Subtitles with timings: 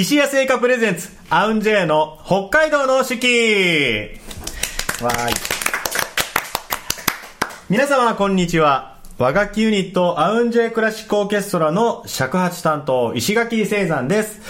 [0.00, 3.26] 石屋製菓プレゼンツ、アウンジェイの北海道の四季
[5.02, 5.34] わーい。
[7.68, 8.98] 皆様、こんにちは。
[9.18, 14.40] 和楽器ユニット、アウンジェイクラシックオーケストラの尺八担当、石垣聖山です。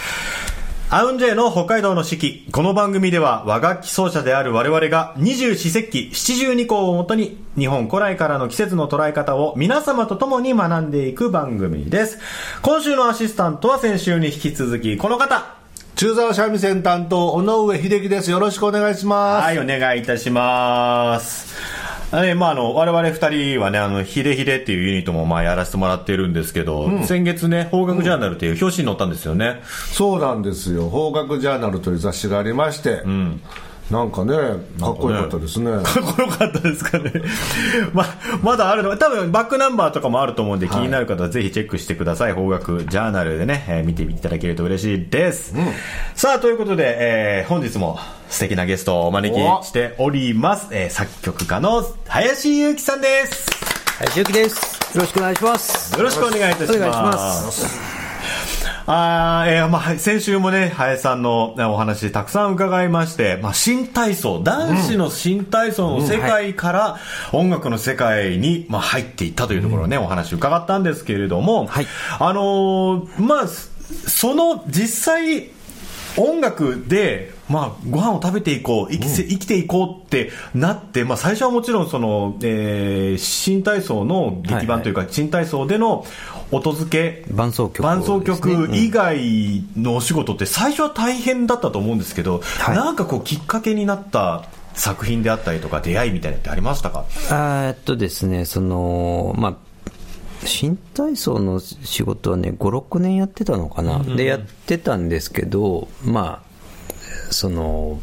[0.91, 2.47] アウンジェイの北海道の四季。
[2.51, 12.17] この番組では和楽器奏者である我々が二十四節気七十二項をもとに日本古来からの季節の捉え方を皆様と共に学んでいく番組です。
[12.63, 15.53] 今週のアシスタントは先週に引き続きこの方。
[15.93, 18.31] 中沢三味線担当、尾上秀樹です。
[18.31, 19.45] よろしくお願いします。
[19.45, 21.53] はい、お願いいたします。
[22.11, 29.61] あれ、まあ、あの、我々二人はね、あの、ヒレヒレっていうユニットもまあやらせてもらってるんですけど、先月ね、邦楽ジャーナルっていう表紙に載ったんですよね。
[29.91, 30.89] そうなんですよ。
[30.89, 33.03] 邦楽ジャーナルという雑誌がありまして、
[33.91, 34.35] なんかね、
[34.79, 35.71] かっこよかったですね。
[35.83, 37.11] かっこよかったですかね。
[37.93, 38.05] ま、
[38.43, 42.35] まだあるの多分バックナンバーとかもあると思うんで、気になる方はぜひチェックしてください。
[42.35, 45.53] 邦楽ジャーナルでね、えー見ていただけると嬉しいです。
[46.13, 50.67] さあ、ということで、えー本日も素敵なゲストをお招きしております。
[50.71, 53.47] えー作曲家の林祐樹さんです。
[53.99, 54.79] 林幸です。
[54.95, 55.97] よろしくお願いします。
[55.97, 57.98] よろしくお願いいたします。
[58.91, 66.97] あーえーまあ、先週もね、林さんのねお話たくさん伺いまして、まあ、新体操、男子の新体操の世界から
[67.31, 71.87] 音楽の世界に、まあ、入っていったというところをね、お話伺ったんですけれども、はい。
[72.17, 75.51] あのーまあ、その実際、
[76.17, 86.05] 音楽で、まあ、ご飯を食べていこう、生きせ生きていこうってなって、まあ、最初はもちろんその、えー新体操の劇版というか、新体操での
[86.51, 92.75] 音付け、伴奏曲伴奏曲ね以外のお仕事って最初は大変だったと思うんですけど、はい。
[92.75, 97.05] なんかこうきっかけになった作品であったりとか出会いみたいなのってありましたか？
[97.31, 99.55] えっとですね、その、まあ、
[100.45, 103.99] 新体操の仕事はね、5、6年やってたのかな。
[103.99, 106.48] で、やってたんですけど、まあ、
[107.31, 108.01] その、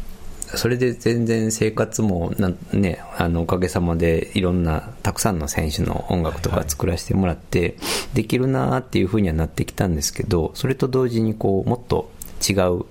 [0.55, 7.75] それで全然生活もな、ね、あのおかげさまでいろんなたくさんの選手の音楽とか作らせてもらって、
[8.13, 12.09] できるなっていうふうにはなってきたんですけどそれと同時にこうもっと
[12.47, 12.85] 違う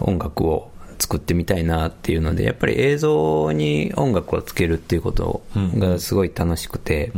[0.00, 7.12] 音楽を作ってみたいなっていうのでやっぱり映像に音楽をつけるっていうことがすごい楽しくて、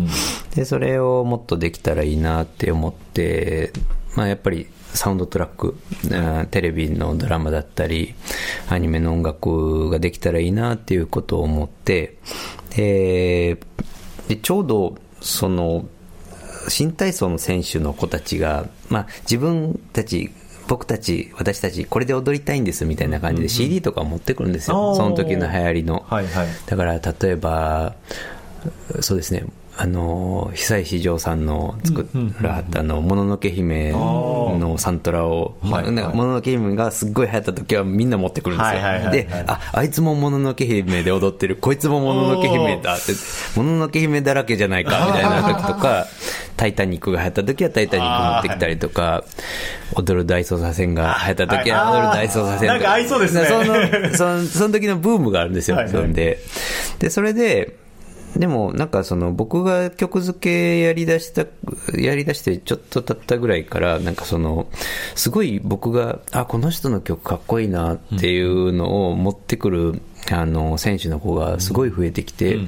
[0.54, 3.72] でそれをもっとできたらいいなって思って、
[4.16, 5.76] まあ、やっぱりサウンドトラック、
[6.50, 8.14] テレビのドラマだったり
[8.68, 12.18] アニメの音楽ができたらいいなっていうことを思って
[12.76, 13.58] で
[14.28, 15.86] でちょうどその
[16.68, 20.30] 新体操の選手の子たちが、まあ、自分たち
[20.70, 26.46] 僕たち私たちこれで踊りたいんですみたいな感じで CD とかを持ってくるんですよ、おーその時の流行りの、はいはい。
[26.64, 27.96] だから例えば
[29.00, 29.42] そうですね
[29.80, 32.06] あの久石譲さんの作
[32.42, 41.56] らはったあの「もののけ姫」のサントラを「はいはいなんかもののけ姫」がすっごい流行った時はみんな持ってくるんですよ、でああいつももののけ姫で踊ってる。
[41.56, 43.12] こいつももののけ姫だって。
[43.56, 46.06] もののけ姫だらけじゃないかみたいな時とか
[46.58, 49.24] 「タイタニック」が流行った時は「タイタニック」持ってきたりとか
[49.96, 53.46] 「踊る大捜査線」が流行った時は「踊る大捜査線」なんか合いそうですね。
[53.46, 53.64] その
[54.14, 56.38] そのその時のブームがあるんですよ、そんで。
[56.98, 57.76] でそれで
[58.36, 61.46] でもなんかその僕が曲付けやりだした
[61.98, 64.68] やりだしてちょっと経ったぐらいからなんかその
[65.14, 72.58] すごい僕があこの人の曲かっこいいなっていうのを持ってくるあの選手の子がすごい増えてきて、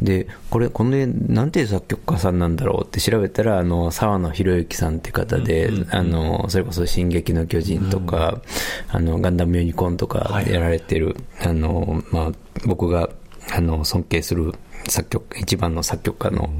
[0.00, 8.40] でこれこのなんていう作曲家さんなんだろうって調べたらあの沢野博之さんって方で、あのそれこそ「進撃の巨人」とか、
[8.88, 12.32] あのガンダムユニコーンとかやられてる、あのまあ、
[12.66, 13.10] 僕が
[13.52, 14.54] あの尊敬する
[14.88, 16.50] 作曲一番の作曲家の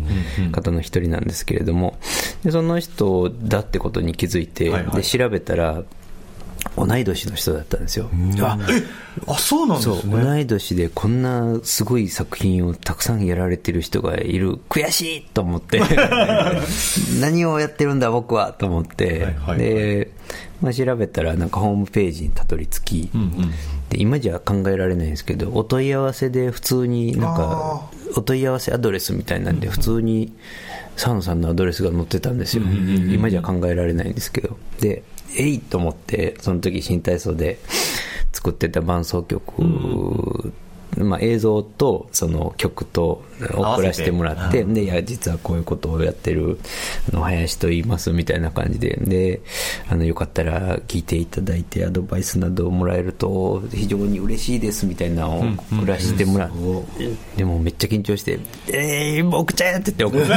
[0.53, 1.99] 方の一人なんですけれども
[2.45, 4.97] でその人だってことに気づいて、はいはい。
[4.97, 5.83] で調べたら
[6.77, 8.11] 同い年の人だったんですよ。
[8.41, 8.59] あ
[9.27, 14.57] あそうなんですそう、ね同い年でこんなすごい作品をたくさんやられてる人がいる。
[14.69, 15.81] 悔しいと思って。
[17.21, 19.59] 何をやってるんだ僕はと思って、はいはいはい。
[19.59, 20.11] で、
[20.61, 23.11] まあ、調べたらなんかホームページにたどり着き、
[23.91, 30.33] で今じゃ考えられないんですけどお問い合わせで普通になんかお問い合わせアドレスみたいなんで普通に
[30.97, 34.59] 沢野さんのアドレスが載ってたんですよ、今じゃ考えられないんですけど。
[34.81, 35.03] で
[35.37, 37.59] えいと思ってその時新体操で
[38.33, 40.53] 作ってた伴奏曲、
[41.05, 43.23] まあ、映像とその曲と
[43.55, 46.59] 送らせてもらってでいや実はこういうことをやってる
[47.13, 49.41] あの林と言いますみたいな感じでで
[49.89, 59.81] あのよかったら聞いていただいてアドバイスなどをもらえると非常に嬉しいですみたいなのを送らせてもらってでもめっちゃ緊張して「えー、僕ちゃん!
[59.83, 60.33] 」って言って送って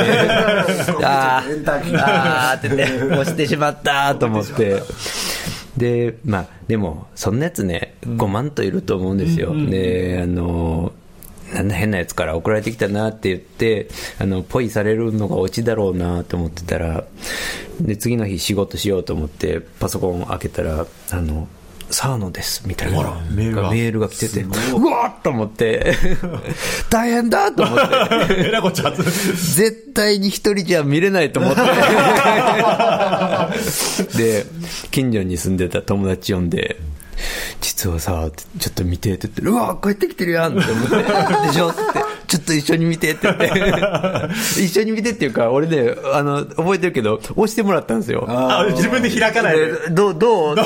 [1.04, 1.64] あー
[1.98, 4.82] あーって言って押してしまったと思って。
[5.82, 10.94] でまあでもそんなやつね5万といると思うんですよ、であの
[11.52, 13.90] なんだ変なやつから送られてきたなって言って、
[14.20, 17.04] あの、ポイされるのがオチだろうなと思ってたら、
[17.82, 21.50] で、次の日仕事しようと思って、パソコン開けたら、あの、
[21.92, 23.22] サーノです、みたいな。
[23.32, 23.72] メールが。
[23.72, 25.96] メールが来てて、うわっと思って、
[26.90, 27.86] 大変だと思って、
[28.48, 28.92] えらいこっちゃ。
[28.92, 31.62] 絶対に一人じゃ見れないと思って。
[34.18, 34.46] で、
[34.92, 36.78] 近所に住んでた友達呼んで、
[37.60, 38.30] 実はさ、
[38.60, 40.96] ちょっと見てって言って、うわ、帰ってきてるやんって思って、
[41.48, 41.82] でしょって、
[42.32, 43.44] ちょっと一緒に見てって言って、
[44.64, 48.26] 一緒に見てっていうか、俺ね、あの、覚えてるけど、押してもらったんですよ。
[48.30, 49.66] あ自分で開かないで。
[49.66, 50.54] でどう、どう？
[50.54, 50.62] って。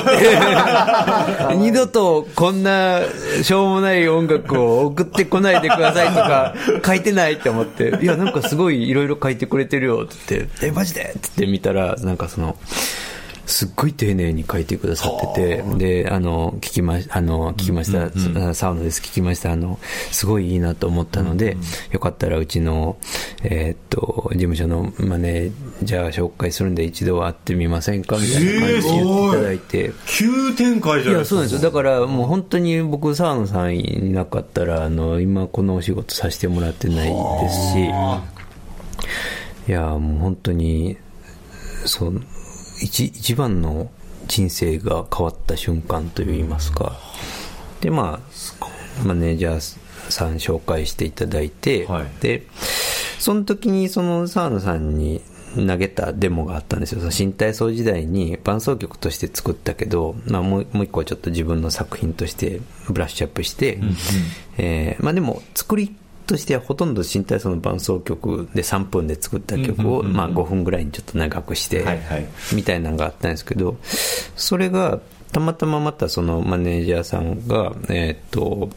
[1.56, 3.00] 二度とこんな
[3.42, 6.54] しょうもない音楽を送ってこないでくださいとか
[6.86, 11.00] 書いてないって思って、いや、なんかすごいいろいろ書いてくれてるよって言って、え、マジで？
[11.00, 12.56] って言って見たら、なんかその、
[13.46, 18.10] すっごい丁寧に書いてくださってて、で、あの、聞きまし、あの、聞きました、
[18.54, 19.78] サウナです、聞きました、あの、
[20.10, 21.56] すごいいいなと思ったので、
[21.92, 22.96] よかったらうちの、
[23.44, 25.52] えーっと、事務所のマネー
[25.82, 31.30] ジャー紹介するんで一度会ってみませんかみたいな感じで言っていただいて、急展開じゃないですか。
[31.30, 31.70] そうなんですよ。
[31.70, 37.78] だからもう本当に僕、沢野さんいなかったら、あの、今このお仕事させてもらってないですし、
[39.68, 40.96] いや、もう本当に、
[41.84, 42.20] そう、
[42.80, 43.90] 一、一番の
[44.26, 46.98] 人生が変わった瞬間といいますか。
[47.80, 52.46] で、まあ、マネージャーさん紹介していただいて、はいで、
[53.18, 55.20] その時にその沢野さんに
[55.54, 57.00] 投げたデモがあったんですよ。
[57.00, 63.78] その新体操時代に伴奏曲として作ったけど、まあもうもう一個ちょっと自分の作品としてブラッシュアップして、
[64.58, 65.94] えーまあでも作り
[66.26, 72.26] としてはほとんど新体操の伴奏曲で3分で作った曲を、まあ5分ぐらいにちょっと長くして、はいはい。
[72.52, 73.76] みたいなのがあったんですけど、
[74.36, 75.00] それが
[75.32, 78.70] たまたままたそのマネージャーさんが、えーっと、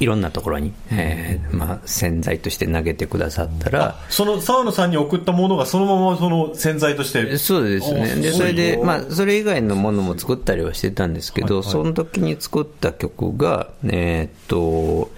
[0.00, 7.38] いろんなところに、えーまあ、洗剤として投げてくださったら、その沢野さんに送ったものがそのままその洗剤として。
[7.38, 8.16] そうですね。
[8.16, 15.10] で、それで、まあ、それ以外のものも作ったりはしてたんですけど、その時に作った曲が、えーっと、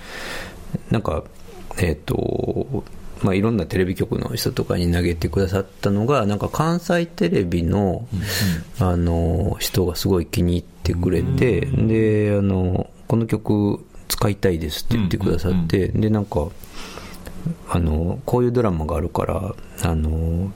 [0.91, 1.25] なんか、
[1.79, 2.85] えーっと、
[3.23, 8.07] まあ、いろんなテレビ局の人とかに投げてくださったのが、なんか関西テレビの、
[8.79, 16.49] あの、人がすごい気に入ってくれて、で、あの、この曲使いたいですって言ってくださって、で、なんか、
[17.69, 20.53] あの、こういうドラマがあるから、あの、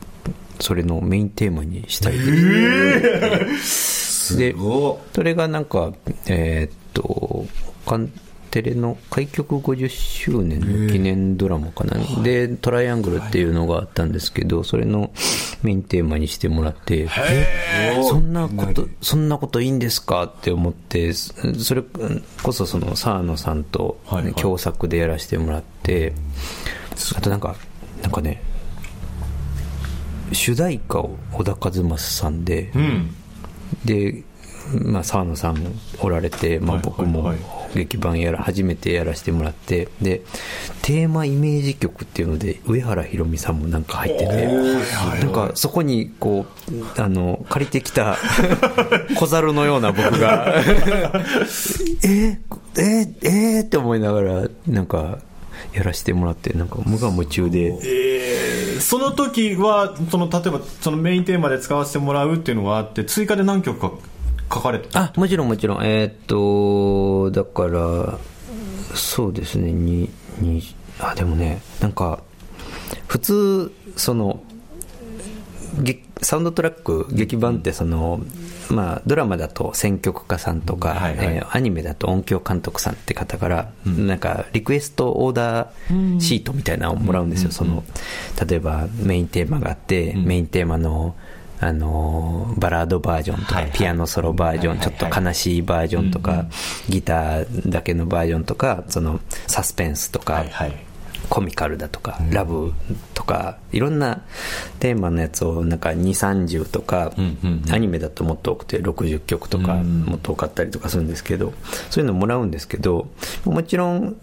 [0.60, 4.36] それのメインテーマにしたいです。
[4.38, 5.92] で、おそれがなんか、
[6.26, 7.46] えーっと、
[8.54, 11.96] テレの開局50周年の記念ドラマかな。
[12.22, 15.10] で、トライアングルっていうのがあったんですけど、それの
[15.64, 20.22] メインテーマにしてもらって、えそんなこと、そんなこといいんですか？
[20.22, 21.82] って思って、そそれ
[22.44, 24.34] こそその沢野さんとはいはい。
[24.34, 26.12] 共作でやらせてもらって、
[27.16, 27.56] あとなんか、
[28.02, 28.40] なんかね、
[30.30, 33.14] 主題歌を小田和正さんで、うん。
[33.84, 34.22] で、
[34.80, 35.56] まあ、沢野さん
[35.98, 37.38] おられて、まあ、はい僕もはい
[37.74, 40.22] 劇版やら初めてやらせてもらってで
[40.82, 46.46] テーマイメージ曲っていうので上原ひろみさんもなんか入っててなんかそこにこ
[46.96, 48.16] うあの借りてきた
[49.16, 52.38] 小猿のような僕が えー、
[52.76, 55.18] えー、えー、って思いながらなんか
[55.72, 57.76] やらせてもらってなんか無我夢中で。
[57.82, 63.92] えー、その時は、その、例えば、そのメインテーマで使わせてもらうっていうのがあって、追加で何曲か
[64.52, 65.84] 書かれてあ、もちろんもちろん。
[65.84, 66.14] えーっ
[67.30, 68.18] と、だから、
[68.94, 70.62] そうですね、に、に、
[70.98, 72.22] あ、でもね、なんか、
[73.06, 74.42] 普通、その、
[75.80, 78.20] 劇サウンドトラック、劇版ってその、
[78.70, 81.36] まあ、ドラマだと選曲家さんとか、はいはい。
[81.36, 87.52] えーアニメだと音響監督さんって方から、なんか、リクエストオーダーシートみたいなのをもらうんですよ。
[87.52, 87.84] その、
[88.48, 91.14] 例えばメインテーマがあって、メインテーマの、
[91.60, 96.46] あのーバラードバージョンとか、ピアノソロバージョン、ちょっと悲しいバージョンとか、
[96.88, 100.44] ギターだけのバージョンとか、その、サスペンスとか。
[101.30, 102.74] コミカルだとか、ラブ
[103.14, 104.20] とか、いろんな
[104.78, 107.12] テーマのやつをなんか2、30とか、
[107.70, 111.54] アニメだともっと多くて60曲とか、もっと多かったりとかするんですけど、
[111.90, 113.08] そういうのもらうんですけど、
[113.46, 114.16] もちろん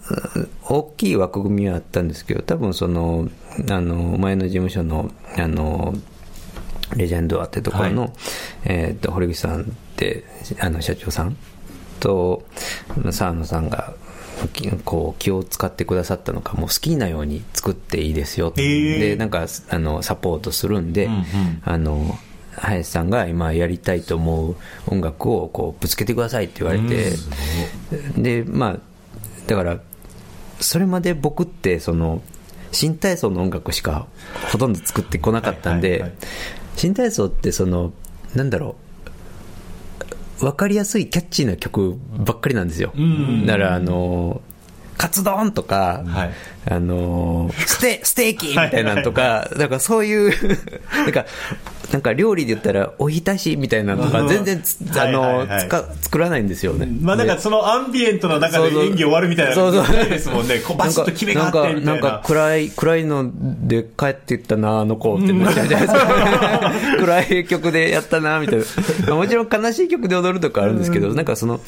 [0.63, 3.27] 大きい枠組みはあったんですけど、多分その、
[3.69, 5.95] あの、前の事務所の、あの、
[6.95, 8.09] レジェンドアってところの、は
[8.65, 10.23] えっと、堀口さんって、
[10.59, 11.35] あの、社長さん
[11.99, 12.43] と、
[13.11, 13.93] 沢野さんが、
[14.53, 18.63] きこう、気を使ってくださったのか、もう好きなように作っていいですよって。
[18.63, 18.99] へー。
[18.99, 21.25] で、なんか、あの、サポートするんで、んうん。
[21.63, 22.17] あの、
[22.57, 24.55] 林さんが今やりたいと思う
[24.87, 27.13] 音楽をこうぶつけてくださいって言われて、
[28.17, 28.79] でまあ
[29.47, 29.79] だから
[30.59, 32.21] それまで僕ってその
[32.71, 34.07] 新体操の音楽しか
[34.51, 36.13] ほとんど作ってこなかったんで、
[36.75, 37.93] 新体操ってその
[38.35, 38.91] なんだろう。
[40.41, 42.91] 分かりやすいキャッチーな曲ばっかりなんですよ、
[43.45, 44.41] だからあの
[45.01, 46.31] カツ丼とか、はい。
[46.69, 50.31] あのーステステーキみたいなのとか、なんかそういう、
[50.93, 51.25] なんか、
[51.91, 55.45] なんか料理で言ったら、おひたしみたいなのとか、全然つ、 あの
[56.01, 56.87] 作らないんですよね。
[57.01, 60.59] まあなんかそのアンビエントの中で演技終わるみたいなそうそうですもんね。
[60.65, 61.91] こうバシッと決めがあってみたいな。
[61.93, 66.71] なんか、なんか暗い、暗いので帰っていったな、あの子ってなっちゃうじゃないですか。
[66.99, 68.59] 暗い曲でやったな、みたい
[69.07, 69.15] な。
[69.15, 71.59] もちろん悲しい曲で踊るとかあるんですけど、なんかその、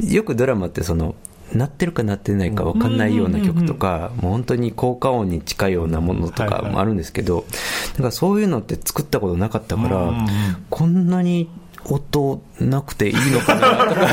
[0.00, 1.14] よくドラマってその、
[1.54, 7.44] 鳴ってるか鳴ってないか分かんないような曲とか、もう本当に効果音に近いようなものとかもあるんですけど、
[7.94, 10.12] なんかそういうのって作ったことなかったから、
[10.70, 11.48] こんなに
[11.84, 14.06] 音なくていいのかなとか、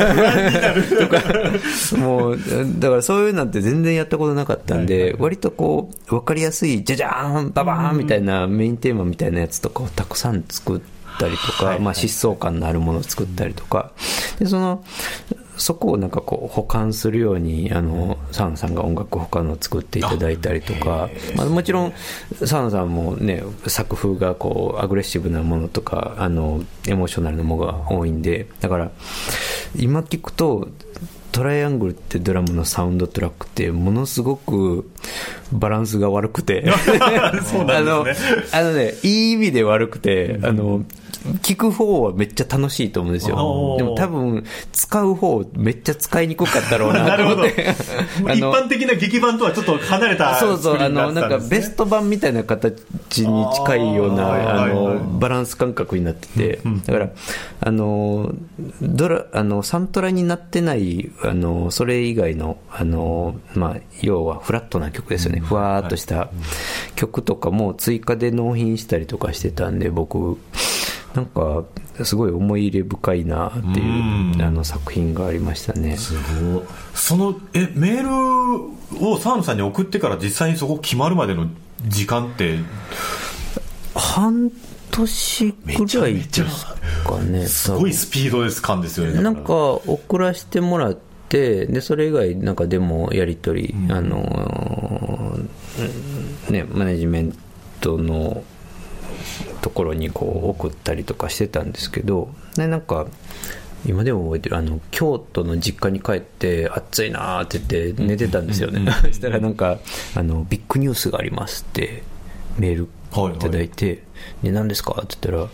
[1.00, 2.40] とか、 もう、
[2.80, 10.82] だからそういうのって全然やったことなかったんで、割とこう、わかりやすい、じゃじゃーん、ババーンみたいなメインテーマみたいなやつとかをたくさん作っ
[11.20, 13.92] たりとか、まあ疾走感のあるものを作ったりとか、
[14.40, 14.84] で、その、
[15.60, 21.94] そこをなんかこう保管するようにあの澤野さんが音楽保管を作っていただいたりとか、まあ、もちろん
[22.46, 28.92] 澤野さんもね作風がこうアグレッシブなものとかあのエモーショナルなものが多いんでだから
[29.78, 30.70] 今聞くと
[31.32, 34.90] トライアングルってドラムのサウンドトラックってものすごく
[35.52, 36.66] バランスが悪くて。
[37.00, 37.34] あ
[37.82, 38.06] の
[38.52, 40.84] あのねいい意味で悪くてあの
[41.42, 43.76] 聞く方はめっちゃ楽しいと思うんですよ。
[43.78, 47.04] でも多分使う方めっちゃ使いにくかったろうな。
[47.08, 47.46] なるほど。
[48.34, 52.82] 一の般的な劇版とはちょっと離れたそうそう、あの、ななんかベスト版みたいな形
[53.28, 57.10] に近いような、あの、バランス感覚になってて、だから、
[57.62, 58.34] あの、
[58.82, 65.40] ドラ、あの、サントラになってない、あの、それ以外の、あの、まあ、要はフラットな曲ですよね。
[65.40, 66.30] ふわーっとした
[66.96, 70.38] 曲とかも追加で納品したりとかしてたんで、僕、
[71.16, 71.64] なんか、
[72.04, 75.98] すごい思い入れ深いなっていう、あの、作品がありましたね。
[76.94, 81.48] その、え、メールを澤野さんに送ってから実際にそこ決まるまでの
[81.88, 82.60] 時間って、
[83.96, 84.52] 半
[84.92, 86.66] 年くらいです
[87.06, 87.46] かね。
[87.48, 89.22] すごいスピードです感ですよね。
[89.22, 90.94] なんか送らせてもらっ
[91.30, 97.34] てでそれ以外なんかでもやり取り、あのーねマネジメン
[97.82, 98.44] トの
[99.62, 103.08] ところにこう送ったりとかしてたんですけどでなんか
[103.86, 109.80] 今でも覚えてるあの京都の実家に帰って暑いなーって言って寝てたんですよね、そ したらなんか
[110.16, 112.04] あのビッグニュースがありますって
[112.58, 114.04] メールはいはいいただいて、
[114.44, 115.50] で何ですかって言っ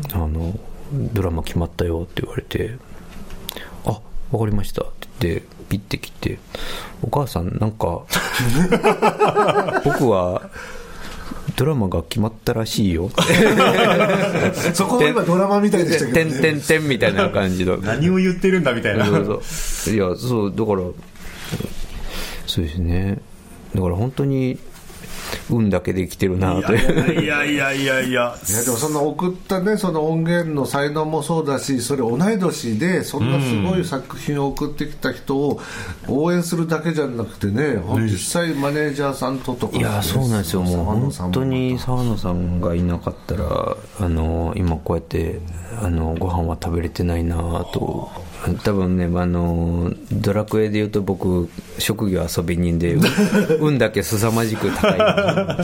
[0.00, 0.58] たらあの
[0.92, 2.76] ドラマ決まったよって言われて
[3.84, 6.38] あわかりましたって言ってピッて来て
[7.02, 8.02] お母さんなんか
[9.84, 10.50] 僕は
[11.60, 13.10] ドラマが決まったらしいよ。
[14.72, 17.76] そこも今ドラマみたいでしたけてど、ね、んてんてんみたいな感じの。
[17.76, 19.04] 何を言ってるんだみたいな。
[19.04, 19.94] そうそう。
[19.94, 20.80] いやそうだから
[22.46, 23.18] そうですね。
[23.74, 24.58] だから本当に
[25.50, 28.36] 運だけで生きてるなといういやいやいやいや。
[28.48, 35.60] いやでもそんな送ったねその音源の才能もそうだしそれ同い年でそんなすごい作品を送ってきた人を
[36.08, 37.76] 応援するだけじゃなくてね
[38.10, 45.40] 実際マネージャーさんととかいやそうなんですよ、もう本当に沢野さんがいなかったら、あの今こうやって
[45.82, 47.36] あのご飯は食べれてないな
[47.72, 48.10] と、
[48.64, 52.94] 多分ね、あのドラクエでいうと僕、職業遊び人で、
[53.60, 55.39] 運だけ凄まじく高い。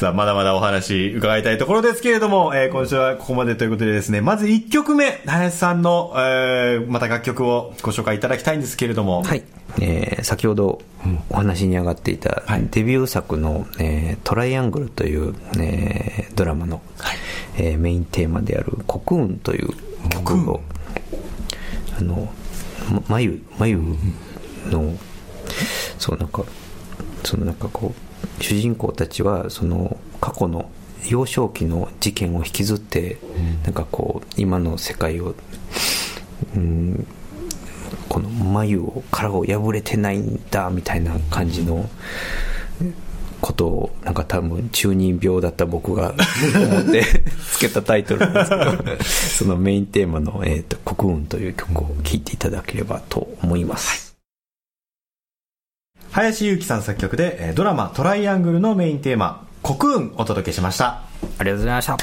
[0.00, 9.42] さあ、まだまだお話伺いたいところですけれども、えー今週はここまでということでですね、まず1曲目、林さんの、えーまた楽曲をご紹介いただきたいんですけれども、はい、
[9.78, 10.80] えー先ほど
[11.28, 16.80] お話に上がっていたデビュー作の、えートライアングル」という、えードラマの、
[17.58, 19.68] えーメインテーマである「コクーン」という
[20.08, 20.62] 曲を
[21.98, 22.32] あの
[22.90, 23.76] ま眉眉
[24.70, 24.94] の
[25.98, 26.42] そうなんか
[27.24, 27.94] そのなんかこ
[28.38, 30.70] う主人公たちはその過去の
[31.08, 33.18] 幼少期の事件を引きずって、
[33.64, 35.34] なんかこう今の世界を
[36.54, 37.06] うん
[38.08, 41.88] この眉を殻を破れてないんだみたいな感じの
[43.40, 46.14] ことをなんか多分中二病だった僕が
[46.54, 47.04] 思って
[47.52, 54.09] つけたタイトルなんですけどそのメインテーマの「えー、とコクーン」という曲を聴いていただければと思います、
[56.12, 61.02] 林裕樹さん作曲で、えードラマトライアングルのメインテーマ、コクーンお届けしました。
[61.38, 61.96] ありがとうございました。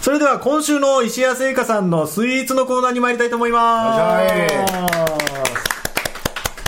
[0.00, 4.34] それでは今週の石谷製菓さんのスイーツのコーナーに参りたいと思います。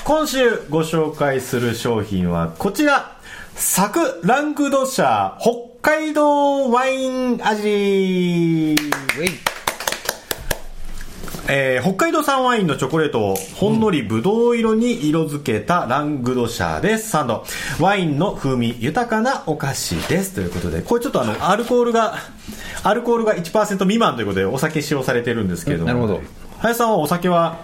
[0.05, 3.17] 今週ご紹介する商品はこちら。
[3.55, 5.51] サクラングドシャ北
[5.83, 8.77] 海道ワイン味。
[11.49, 17.11] えー北海道産ワインのチョコレートをほんのりぶどう色に色付けたラングドシャです。
[17.11, 17.45] サンド。
[17.81, 20.35] ワインの風味豊かなお菓子です。
[20.35, 22.15] ということで、これちょっとあの、アルコールが、
[22.85, 25.89] アルコールが1%未満ということでお酒使用されてるんですけれども。
[25.89, 26.21] なるほど。
[26.61, 27.59] 林さんはお酒は？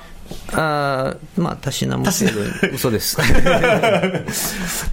[0.52, 3.16] あーまあ、たしなむ程度、嘘です。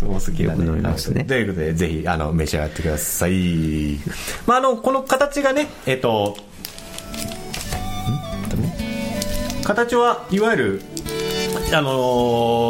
[0.07, 3.99] お好きなよく飲みますねということで、ぜひ、あの、召し上がってください。
[4.45, 6.37] まあ、あの、この形がね、えっと、
[9.65, 10.81] 形はいわゆる、
[11.73, 11.89] あの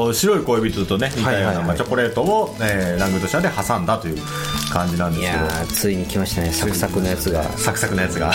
[0.10, 4.18] ー白い恋人とね、似たような、チョコレートを、えーラングドシャで挟んだという
[4.72, 7.44] 感じなんでいすけど、ついに来ましたね、サクサクのやつが。
[7.58, 8.32] サクサクのやつが。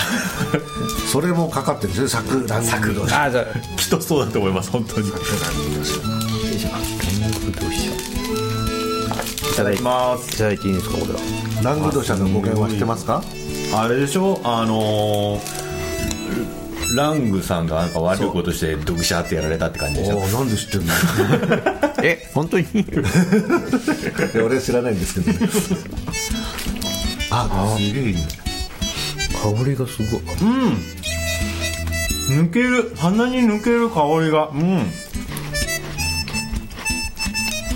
[1.11, 3.45] それもかかってるんですよサクランサクグドシあー、じゃあ、
[3.77, 5.09] きっとそうだと思います、本当に。
[5.09, 5.23] いどう
[5.85, 6.07] しよう。
[9.51, 10.35] いただきただきます。
[10.35, 11.21] いただいていいんですか、これは。
[11.63, 13.23] ラングドシャの語源は知ってますか？
[13.75, 14.41] あれでしょ？
[14.45, 15.41] あのー
[16.95, 20.19] ラングさんがなんか悪いことしてドグシャってやられたって感じでしょ。
[20.21, 20.93] なんで知ってんの？
[22.03, 22.67] え、本当に？
[24.45, 25.49] 俺知らないんですけどね。
[27.31, 30.21] あすげえ香りがすごい。
[32.29, 32.93] 抜ける。
[32.97, 34.49] 鼻に抜ける香りが。
[34.53, 34.83] うん。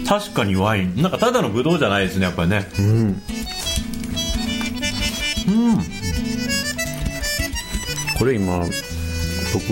[0.08, 1.00] 確かにワイン。
[1.00, 2.66] なんかただのブドウじゃないですねやっぱりね
[8.18, 8.64] これ今、
[9.54, 9.66] 僕、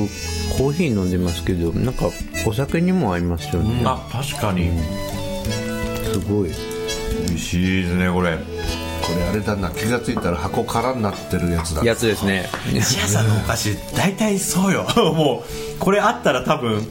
[0.56, 2.08] コーヒー飲んでますけど、なんか、
[2.46, 3.82] お酒にも合いますよね。
[3.84, 4.70] あ確かに
[6.12, 6.50] すごい。
[7.28, 8.36] 美味しいですねこれ
[9.02, 12.48] これあれだな気がついたら箱空になってるやつだやつですね。
[12.72, 15.42] 石屋さんのお菓子大体そうよ も
[15.76, 16.86] うこれあったら多分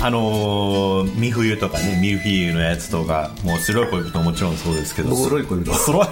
[0.00, 5.14] あのー、三冬とかねミルフィーユのやつとかもう白い恋人ももちろんそうですけど。
[5.16, 5.74] 白い恋人。
[5.74, 6.06] 白い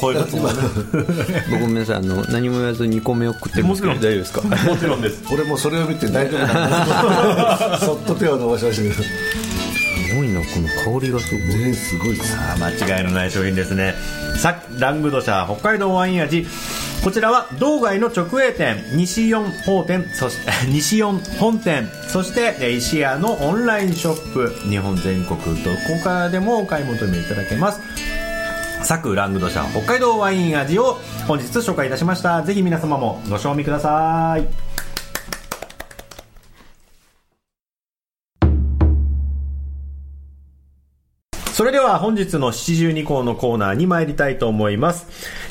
[0.00, 0.48] 恋人も
[1.50, 4.42] 僕ごめんなさい、あの、何も言わず2個目を食ってるんですけど、大丈夫ですか？
[4.42, 5.22] もちろんです。
[5.32, 8.82] 俺もそれを見て大丈夫だそっと手を伸ばしました。
[8.82, 9.02] けどす
[10.16, 10.46] ごいな、こ
[10.86, 11.58] の香りがすごい。
[11.64, 12.36] ねすごいです。
[12.60, 13.94] 間違いのない商品ですね。
[14.38, 16.46] さラングドシャ北海道ワイン味
[17.02, 27.80] こちらは道外の直営店 西四本店そして西四本店そして石屋のオンラインショップ日本全国どこからでもお買い求めいただけます。
[28.82, 32.42] サクラングドシャ北海道ワイン味を本日紹介いたしました。
[32.42, 34.69] ぜひ皆様もご賞味ください。
[41.60, 45.06] それでは本日の七十二項のコーナーに参りたいと思います。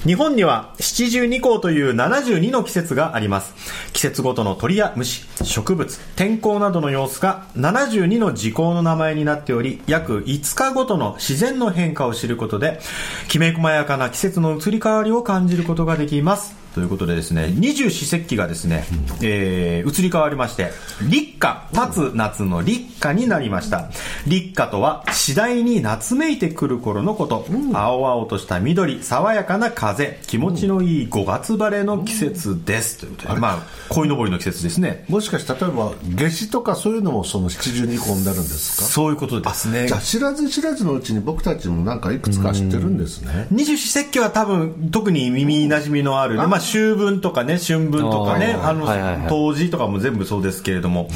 [0.08, 3.54] 日本には七十二項という72の季節があります。
[3.94, 12.80] 季節ごとの鳥や虫、植物、天候などの様子が72の時効の名前になっており、約5日ごとの自然の変化を知ることで、
[13.28, 16.56] きめ細やかな季節の移り変わりを感じることができます。
[16.76, 18.86] ということでですね、二十四節気がですね、
[19.22, 20.72] えー移り変わりまして、
[21.10, 23.90] 立夏、立つ夏の立夏になりました。
[24.28, 27.46] 立夏とは次第に夏めいてくる頃のこと。
[27.74, 33.00] 青々とした緑、爽やかな風、気持ちのいい5月晴れの季節です。
[33.00, 35.06] ということで、まあ、鯉のぼりの季節ですね。
[35.10, 38.86] もしかして例えば夏至とかそういうのもその七十二項になるんですか？
[38.86, 48.86] そういうことですねじゃあ知らず知らずのうちに僕たちもなんかいくつか知ってるんですね二十四節気は多分特に耳馴染みのあるね、まあ秋分とかね、春分とかね、あの、
[49.28, 51.10] 冬至とかも全部そうですけれども、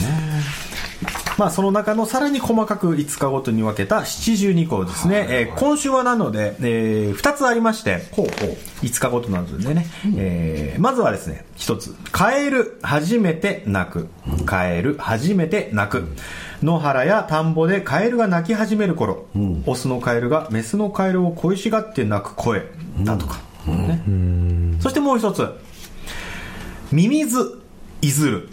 [1.37, 14.07] まあその中のさらに細かく5日ごとに分けた七十二項ですね、えー今週はなので、え2つありまして、5日ごとなのでね、えーまずはですね、1つ、カエル初めて鳴く、
[14.45, 16.03] カエル初めて鳴く、
[16.61, 19.25] 野原や田んぼでカエルが鳴き始める頃、
[19.65, 22.63] オスのカエルがメスのカエルを恋しがって鳴く声
[23.01, 23.39] だとか、
[23.71, 25.47] ねそしてもう一つ、
[26.91, 27.61] ミミズ
[28.01, 28.49] いずる。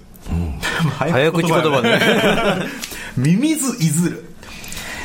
[0.98, 2.00] 早口言葉ね。
[3.16, 4.30] ミミズいずる。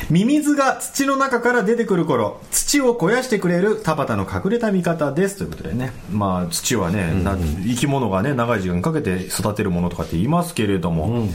[0.08, 5.92] ミミズが土の中から出てくる頃、土を肥やしてくれる田畑の隠れた味方ですということでね。
[6.12, 11.28] まあ土はね、な生き物がね、長い時間かけて育てるものとかって言いますけれども、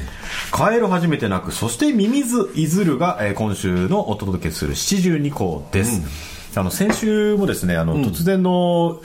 [0.52, 6.02] カエル初めて鳴く、そしてミミズいずるが、えー今週のお届けする七十二項です。
[6.56, 9.02] あの、先週もですね、あの、突然の、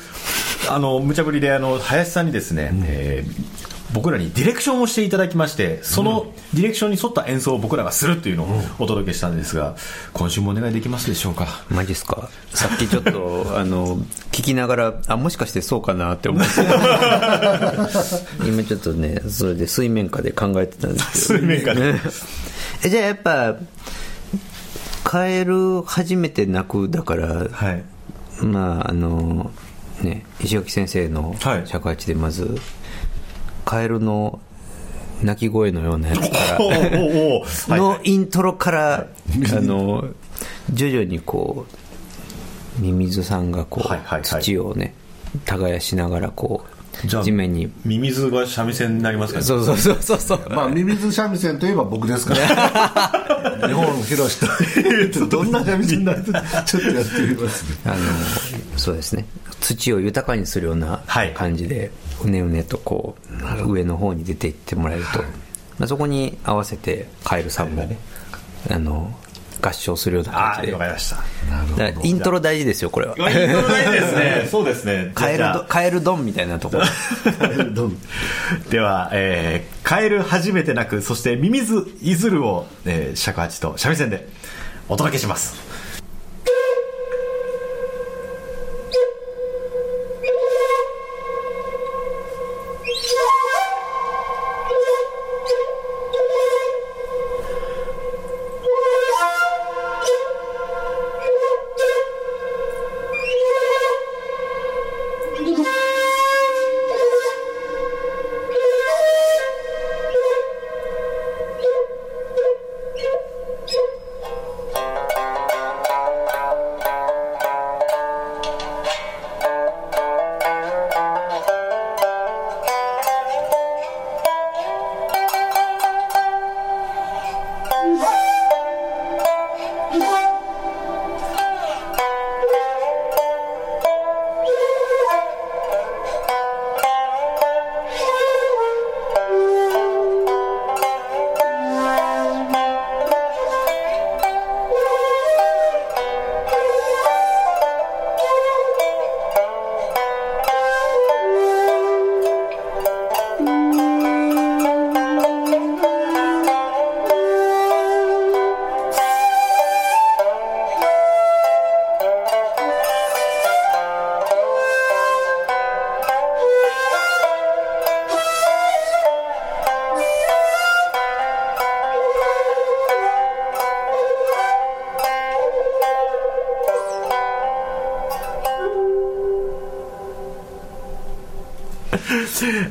[0.68, 9.76] あの、無茶ぶりで、あの、林さんにですね、えー僕らにディレクションをしていただきまして、そのディレクションに沿った演奏を僕らがするっていうのをお届けしたんですが、
[10.12, 11.46] 今週もお願いできますでしょうか？
[11.70, 12.28] マジっすか？
[12.52, 13.98] さっきちょっと、 あの、
[14.32, 16.48] 聞きながら、あ、もしかしてそうかなって思って。
[18.44, 21.46] 今ちょっとね、それで水面下で考えてたんですけど。
[21.46, 22.00] 水面下でね
[22.84, 23.54] え、じゃあやっぱ、
[25.06, 27.84] カエル初めて泣くだから、はい。
[28.44, 29.52] まあ、あの、
[30.02, 31.62] ね、石垣先生のはい。
[31.64, 32.58] 尺八でまず、
[33.64, 34.40] カエルの
[35.22, 36.58] 鳴き声のようなやつから、
[37.78, 39.06] のイントロから、
[39.56, 40.06] あの
[40.72, 41.66] 徐々にこ
[42.78, 44.22] うミミズさんがこう、はいはいはい。
[44.42, 44.92] 土をね
[45.44, 49.44] 耕しながらこう地面にミミズが三味線になりますかね。
[49.44, 53.68] そうそうそうそうそうまあ、ミミズ三味線といえば僕ですから。
[53.68, 54.40] 日本広し
[55.18, 55.26] と。
[55.28, 57.76] どんな三味線になるちょっとやってみますね。
[57.84, 57.96] あの
[58.76, 59.26] そうですね
[59.60, 61.90] 土を豊かにするようなはい感じで、
[62.22, 65.20] うねうねとこう上の方に出ていってもらえると、
[65.78, 67.88] まあ、そこに合わせてカエルさんも、
[68.70, 69.14] あの
[69.68, 71.22] 合唱するようなああ、感じでわかりました。
[72.02, 74.48] イントロ大事ですよこれはイントロ大事ですね。
[74.50, 75.12] そうですね。
[75.14, 76.84] カエルカエルドンみたいなところ
[77.72, 77.96] どうも
[78.70, 84.28] では、えー、カエル初めて泣く、そしてミミズイズルを、えー、尺八と三味線で
[84.88, 85.75] お届けします。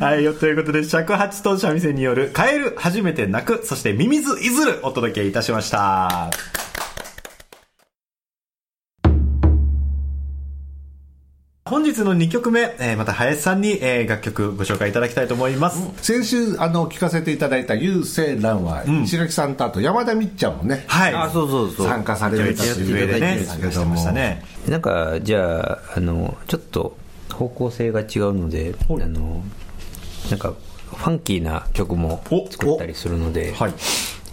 [0.06, 6.30] はい、よということで、尺八と三味線による、カエル初めて泣く、そしてミミズイズル、お届けいたしました。
[11.68, 15.89] 本日の2曲目、えーまた林さんに、えー楽曲ご紹介いただきたいと思います。
[16.04, 21.13] 先週あの聞かせていただいた「優勢ランは、石垣さんとあと山田みっちゃんもね、はい。
[21.15, 24.46] あそうそうそう参加されてたという上でね、参加してましたも、ね。
[24.70, 26.96] なんかじゃああのちょっと
[27.34, 29.44] 方向性が違うのであの
[30.30, 30.54] なんか
[30.90, 33.74] ファンキーな曲もお作ったりするので、はい。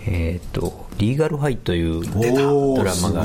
[0.05, 3.23] えっ、と「リーガルハイ」というドラマが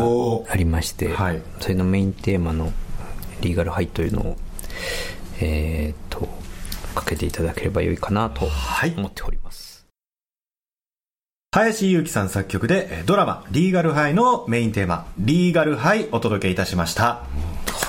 [0.50, 1.42] ありまして、はい。
[1.60, 2.72] それのメインテーマの
[3.42, 4.38] 「リーガルハイ」というのを
[5.40, 6.28] えっ、と
[6.94, 8.94] かけていただければよいかなとはい。
[8.96, 9.88] 思っております、
[11.52, 17.04] 林裕樹さん作曲で、えードラマ、リーガルハイのメインテーマ、リーガルハイお届けいたしました。
[17.04, 17.24] はい、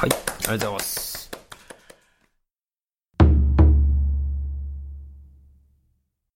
[0.02, 1.17] ありがとうございます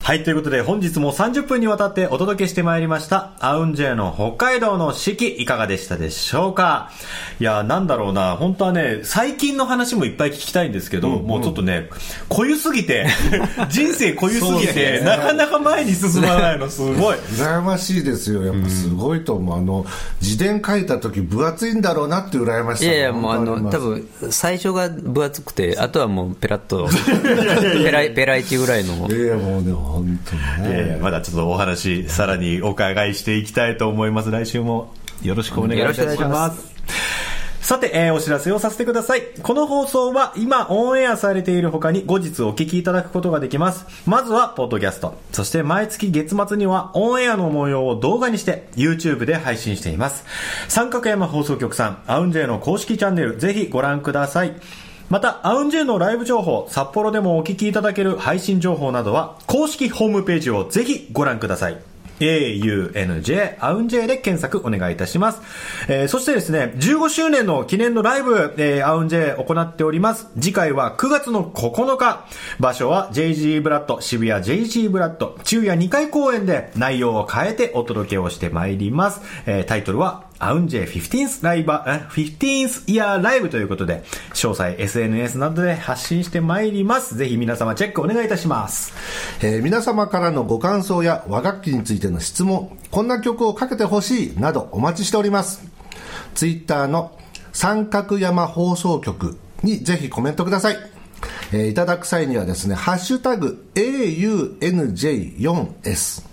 [0.02, 6.90] はい、ということで本日も30分にわたってお届けしてまいりました、アウンジェの北海道の四季、いかがでしたでしょうか？
[7.38, 11.88] いや、なんだろうな、本当はね、最近の話もいっぱい聞きたいんですけど、もうちょっとね、
[12.28, 13.06] 濃ゆすぎて、
[13.70, 17.16] 人生濃ゆすぎて、なかなか前に進まないの、すごい。
[17.36, 18.42] 羨ましいですよ。
[18.44, 19.86] やっぱすごいと思う、あの
[20.20, 26.88] 自伝書いた時分厚いんだろうなって羨ましさがいやいや、もうあの、多分、最初が分厚くて、あとはもうペラッと、
[27.84, 29.06] ペライ、ペライチぐらいの。
[29.06, 34.30] いやいやもうね本当にねまだちょっとお話、さらにお伺いしていきたいと思います。
[34.30, 36.72] 来週もよろしくお願いいたします
[37.62, 39.22] さて、えーお知らせをさせてください。
[39.40, 43.86] この放送は今オンエアされている他に後日お聞きいただくことができます。
[44.04, 45.16] まずは、ポッドキャスト。
[45.30, 50.24] そして毎月月末にはオンエアの模様を動画にして YouTube で配信しています。
[50.68, 54.54] 三角山放送局さん、アウンジェイの公式チャンネル、ぜひご覧ください。
[55.08, 61.92] また、アウンジェのライブ情報、札幌でもお聞きいただける配信情報などは、公式ホームページをぜひご覧ください。
[62.22, 65.40] AUNJ、アウンジェで検索お願いいたします。
[65.88, 70.28] えー、そしてですね、15周年の記念のライブ、えー、アウンジェ行っております。
[70.40, 72.26] 次回は9月の9日、
[72.60, 79.20] 場所は JG ブラッド、渋谷 JG ブラッド、昼夜2回公演で内容を変えてお届けをしてまいります。
[79.46, 84.02] えー、タイトルは、アウンジェ 15th ライバー、15th year ライブということで、
[84.34, 87.16] 詳細 SNS などで発信してまいります。
[87.16, 88.92] ぜひ皆様チェックお願いいたします。
[89.40, 95.64] えー、皆様からのご感想や和楽器についての質問、こんな曲をかけてほしいなどお待ちしております。
[96.34, 97.16] ツイッターの
[97.52, 100.76] 三角山放送局にぜひコメントください。
[101.52, 106.26] えー、いただく際にはですね、ハッシュタグ AUNJ4S。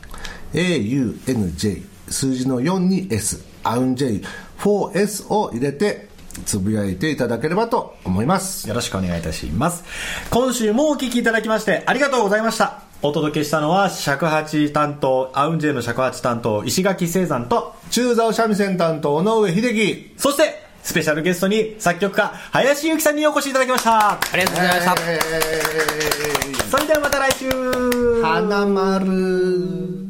[0.53, 3.48] AUNJ 数字の4に S。
[3.63, 4.23] アウンジェイ
[4.59, 6.09] 4S を入れて
[6.45, 8.67] つぶやいていただければと思います。
[8.67, 9.83] よろしくお願いいたします。
[10.29, 12.81] 今週もお聞きいただきましてありがとうございました。
[13.01, 20.13] お届けしたのは尺八担当アウンジェイの尺八担当石垣聖山と中座三味線担当尾上秀樹。
[20.17, 24.11] そしてスペシャルゲストに作曲家林由紀さんにお越しいただきました。
[24.11, 27.49] ありがとうございました、えー、それではまた来週。
[28.21, 30.08] 花丸